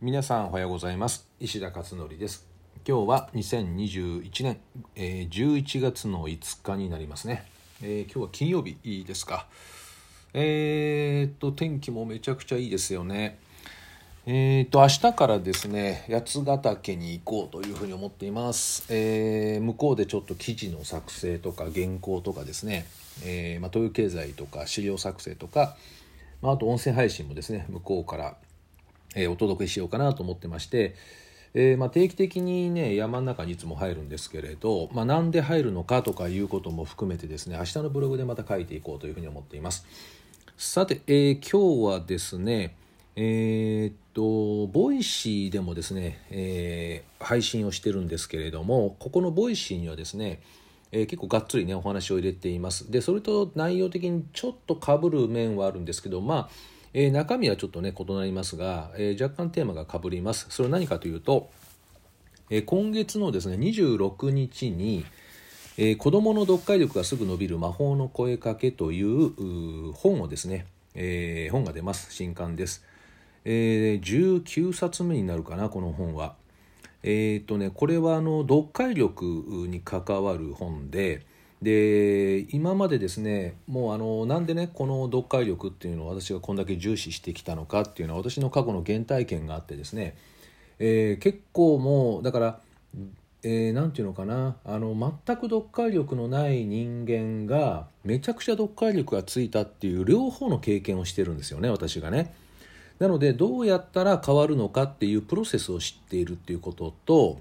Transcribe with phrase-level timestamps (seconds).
[0.00, 1.28] 皆さんおはようございます。
[1.40, 2.46] 石田勝則です。
[2.86, 4.60] 今日は2021年、
[4.96, 7.46] えー、11月の5日になりますね、
[7.80, 9.46] えー、今日は金曜日ですか。
[10.34, 13.38] えー、っと天気もめちゃくちゃいいですよね。
[14.26, 22.86] えー、と明日からですね八ヶ岳に行こうというふうに思っています、えー、向こうでちょっと記事の作成とか原稿とかですね、
[23.22, 25.76] えーまあ、東洋経済とか資料作成とか、
[26.40, 28.36] まあ、あと音声配信もですね向こうから、
[29.14, 30.94] え、お届けしようかなと思ってまして、
[31.54, 39.86] えーま、定期的にね山の中にいつも入るんですけれど、まあ、なんで入るのかとかいうことも含めてですね明日のブログでまた書いていこうというふうに思っています。
[40.56, 42.74] さて、えー、今日はですね
[43.16, 50.40] えー、っとボイシーでもですね、え、配信をしてるんですけれどもここのボイシーにはですね、
[50.90, 52.90] え、結構がっつりねお話を入れています。
[52.90, 60.46] でそれと内容的にちょっとかぶる面はあるんですけどまあ、え中身はちょっとね異なりますが、え若干テーマがかぶります。
[60.48, 61.50] それは何かというと、
[62.48, 65.04] え今月のですね26日に
[65.76, 72.14] えー、子どもの読解力がすぐ伸びる魔法の声かけという本をですね、えー、本が出ます。
[72.14, 72.84] 新刊です。
[73.44, 76.36] えー、19冊目になるかなこの本は。
[77.02, 81.26] えー、っとねこれはあの読解力に関わる本で
[81.62, 90.16] で今までですねもうあのなんでねこの読解力っていうのを私がこんだけ重視してきたのかっていうのは私の過去の原体験があってですね、
[90.78, 92.60] えー、結構もうだから
[92.92, 93.10] 何、
[93.44, 94.94] えー、て言うのかなあの
[95.26, 102.34] 全く読解力のない人間がめちゃくちゃ読解力がついたっていう両方の経験をしてるんですよね私がね。
[102.98, 107.40] なのでどうやったら変わるのかっていうプロセスを知っているっていうことと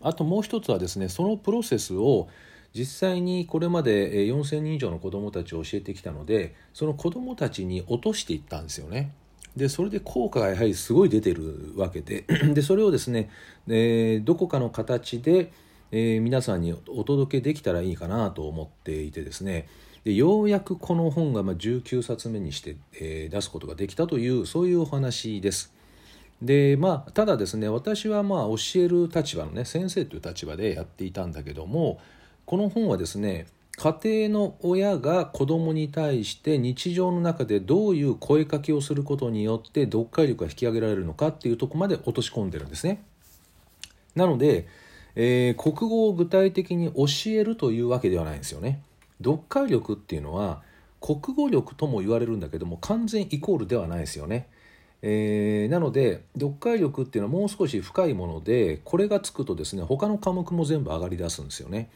[0.00, 2.28] あともう一つはですねそのプロセスを
[2.74, 9.12] 実際にこれまで4,000人以上の子どもたちを教えてきたのでその子どもたちに落としていったんですよね。
[9.56, 13.30] でそれで効果がやはりすごい出てるわけででそれをですね、
[13.68, 15.52] えー、どこかの形で、
[15.92, 19.68] えー、皆さんにお届けできたらいいかなと思っていてですね
[20.02, 25.72] でようやくこの本がま19冊目にして、えー、出すことができたというそういうお話です。
[26.42, 32.00] でまあ、ただですね私はまあ教える立場のね先生という立場でやっていたんだけども
[32.46, 33.46] この本はですね
[33.76, 43.02] 家庭の親が子供に対して日常の中でどういう声かけをすることによって読解力が引き上げられるのかっていうとこまで落とし込んでるんですね。
[44.14, 44.68] なので、
[45.16, 48.80] えー、国語を具体的に教えるというわけではないんですよね。
[49.22, 50.62] 読解力っていうのは
[51.00, 54.46] 国語力とも言われるんだけども完全イコールではないですよね。
[55.02, 61.90] えー、なので読解力っていうのはもう少し深いものでこれがつくとですね他の科目も全部上がりだすんですよね。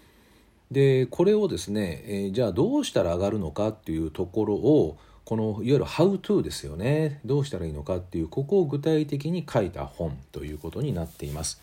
[0.71, 11.61] でこれをですね、えー、じゃあどうしたら上がるのかっていうところをこのいわゆる「How to」ですよねどうしたらいいのかっていうここを具体的に書いた本ということになっています。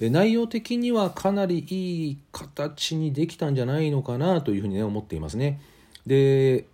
[0.00, 5.60] 内容的にはかなりいい形にできたんじゃないのかなというふうに、ね、思っていますね。
[6.06, 6.66] で、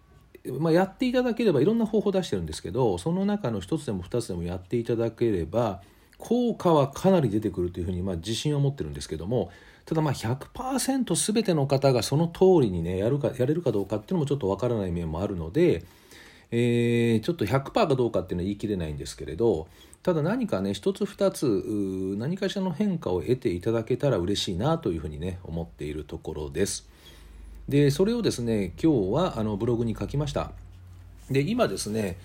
[0.59, 5.81] まあ、やっていただければいろんな方法を出してるんですけどその中の1つでも2つでもやっていただければ
[6.19, 9.51] 効果はかなり出てくるというふうにまあ自信を持ってるんですけども
[9.87, 15.85] ただまあ100%全ての方がその通りにねやるかやれるかどうかっていうのもちょっとわからない面もあるので、
[16.51, 19.67] えー、ちょっと100%かどうかっていうのは言い切れないんですけれど
[20.03, 26.89] ただ何かね一つ二つ何かしらの変化を得ていただけたら嬉しいなというふうにね思っているところです。
[27.69, 30.53] でそれをですね今日はあのブログに書きました。
[31.31, 32.19] で今ですね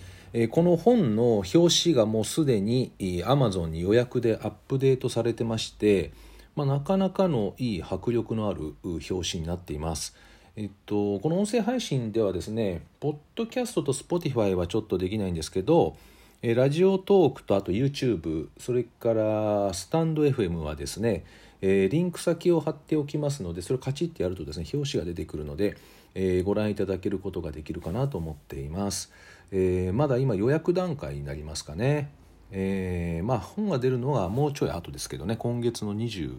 [0.52, 6.12] この本の表紙がもうすでに Amazon に予約でアップデートされてまして、
[6.60, 10.14] まあ、なかなかのいい迫力のある表紙になっています。
[10.58, 15.96] えっと、この音声配信ではですね、ポッドキャストと Spotify はちょっとできないんですけど、
[16.42, 21.26] えラジオトークとあと YouTube それからスタンド FM はですね、
[21.62, 25.76] えー、リンク先を貼っておきますのでそれをカチッてやるとですね表紙が出てくるので、
[26.16, 29.12] えー、ご覧いただけることができるかなと思っています、
[29.52, 32.10] えー、まだ今予約段階になりますかね、
[32.52, 35.36] えまあ本が出るのはもうちょい後ですけどね。
[35.38, 36.36] 今月の20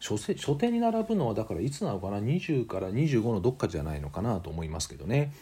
[0.00, 5.32] 書書店に並ぶのはだからいつなのかな？20から25のどっかじゃないのかなと思いますけどね。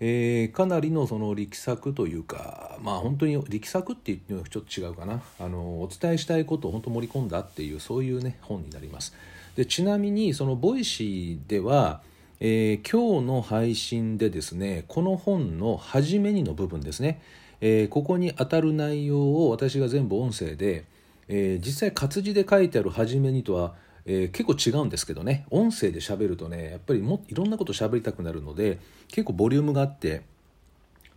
[0.00, 5.22] えー、かなりのその力作というかまあ本当に力作っていうのはちょっと違うかな。
[5.40, 9.14] あのお伝えしたいことを本当盛り込んだっていうそういうね本になります。
[9.56, 12.00] でちなみにそのボイシーでは、
[12.38, 17.20] えー、今日の配信でですねこの本の初めにの部分ですね、
[17.60, 20.84] えー、ここに当たる内容を私が全部音声で、
[21.28, 23.74] え実際活字で書いてある初めにとは
[24.10, 28.78] えー、結構違うんですけどね音声で喋るとねやっぱりもいろんなこと喋りたくなるので
[29.08, 30.22] 結構ボリュームがあって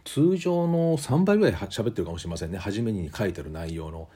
[0.03, 4.09] 通常の3倍ぐらい喋ってるかもしれませんね初めに書いてある内容の。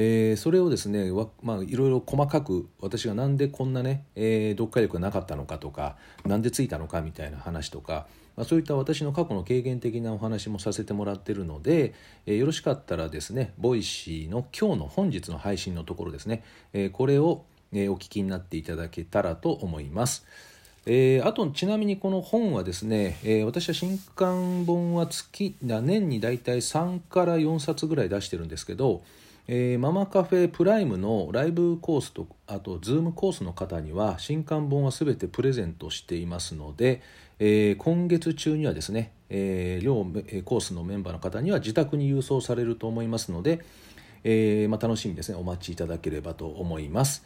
[0.00, 1.10] えー、それをですね
[1.42, 8.06] まあ、いろいろ細かく私が何でこんなね、えー、読解力がなかったのかとか何でついたのかみたいな話とか、
[8.38, 11.92] まあ、そういった私の過去の経験的なお話もさせてもらってるので、
[12.24, 17.42] えー、よろしかったらですね Voicy の今日の本日の配信のところですね、えこれを、
[17.72, 20.24] えお聞きになっていただけたらと思います。
[20.86, 29.02] えー、あとちなみにこの本はですね、えー、私は新刊本は月年に大体3から4冊ぐらい出してるんですけど、
[29.50, 37.00] えー、ママカフェプライムのライブコースとあとズームコースの方には新刊本は全てプレゼントしていますので、
[37.38, 40.04] えー、今月中にはですね、えー、両
[40.44, 43.64] コースのメンバーの方には自宅に郵送されると思いますので、
[44.22, 45.38] えまあ、楽しみですね。
[45.38, 47.24] お待ちいただければと思います。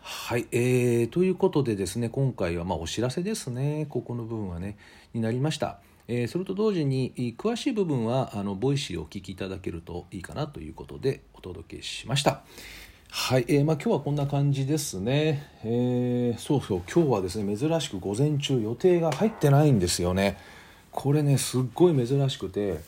[0.00, 3.86] はい、えー、ということでですね今回はまお知らせですね。
[3.90, 4.78] ここの部分はね
[5.12, 5.78] になりました、
[6.12, 12.42] えー、それと同時に詳しい部分はあの Voicy をお聞きいただけるといいかなということでお届けしました。
[13.12, 20.36] はい、えー、まあ、今日はこんな感じですね、えー、そうそう今日はですね珍しく午前中予定が入ってないんですよね。
[20.90, 22.80] これねすっごい珍しくて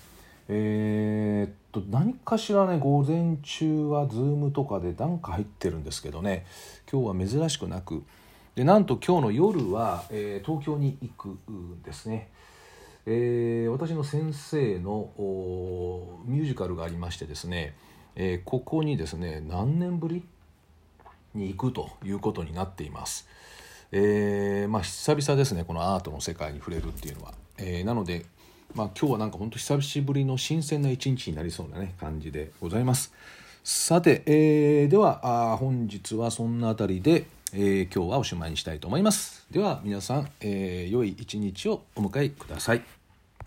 [0.49, 6.45] えー、っと何かしらね午前中は Zoom とかで何か入ってるんですけどね。
[6.91, 8.03] 今日は珍しくなく。
[8.57, 12.29] でなんと今日の夜は、え、東京に行くんですね、
[13.07, 15.11] えー、私の先生の
[16.27, 17.75] ミュージカルがありましてですね、
[18.15, 20.25] えー、ここにですね何年ぶり
[21.35, 23.29] に行くということになっています。
[23.91, 28.25] えー、まあ久々ですねこのアートの世界に触れるっていうのは、え、なので
[28.75, 33.13] まあ、今日はなんか本当久しぶりの新鮮な一日になりそうなね感じでございます
[33.65, 39.47] さて、え、ではあ本日はそんなあたりで、えー、今日はおしまいにしたいと思います。
[39.51, 43.02] では皆さん、えー、良い一日をお迎えください。